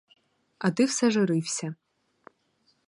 А 0.57 0.71
ти 0.71 0.85
все 0.85 1.11
журився. 1.11 1.75